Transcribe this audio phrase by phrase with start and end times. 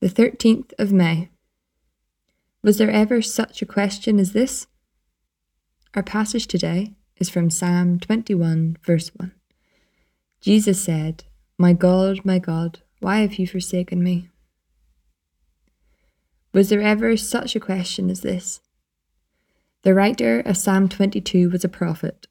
[0.00, 1.28] The 13th of May.
[2.62, 4.66] Was there ever such a question as this?
[5.94, 9.30] Our passage today is from Psalm 21, verse 1.
[10.40, 11.24] Jesus said,
[11.58, 14.30] My God, my God, why have you forsaken me?
[16.54, 18.60] Was there ever such a question as this?
[19.82, 22.26] The writer of Psalm 22 was a prophet.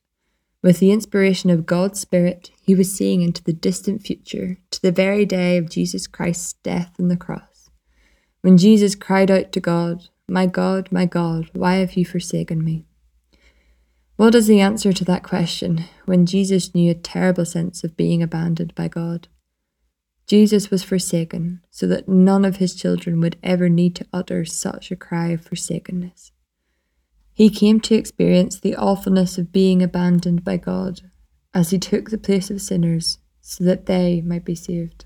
[0.64, 4.92] With the inspiration of God's Spirit, he was seeing into the distant future, to the
[4.92, 7.49] very day of Jesus Christ's death on the cross.
[8.42, 12.86] When Jesus cried out to God, My God, my God, why have you forsaken me?
[14.16, 18.22] What is the answer to that question when Jesus knew a terrible sense of being
[18.22, 19.28] abandoned by God?
[20.28, 24.92] Jesus was forsaken so that none of his children would ever need to utter such
[24.92, 26.32] a cry of forsakenness.
[27.34, 31.02] He came to experience the awfulness of being abandoned by God
[31.54, 35.06] as he took the place of sinners so that they might be saved.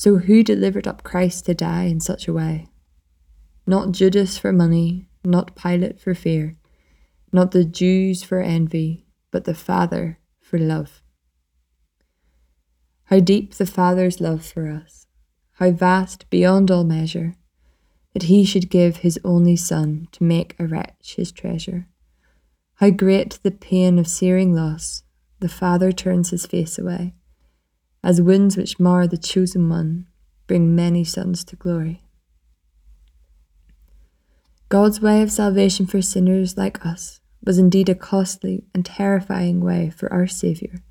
[0.00, 2.68] So who delivered up Christ to die in such a way?
[3.66, 6.56] Not Judas for money, not Pilate for fear,
[7.34, 11.02] not the Jews for envy, but the Father for love.
[13.10, 15.06] How deep the Father's love for us,
[15.56, 17.34] how vast beyond all measure,
[18.14, 21.88] that he should give his only Son to make a wretch his treasure.
[22.76, 25.02] How great the pain of searing loss,
[25.40, 27.12] the Father turns his face away
[28.02, 30.06] as winds which mar the chosen one
[30.46, 32.02] bring many sons to glory.
[34.68, 39.90] God's way of salvation for sinners like us was indeed a costly and terrifying way
[39.90, 40.82] for our Saviour,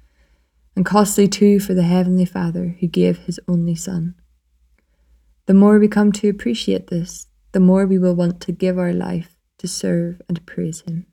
[0.75, 4.15] and costly too for the Heavenly Father who gave his only Son.
[5.45, 8.93] The more we come to appreciate this, the more we will want to give our
[8.93, 11.05] life to serve and praise him.